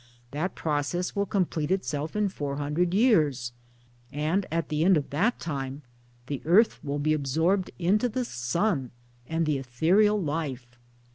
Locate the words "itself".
1.69-2.15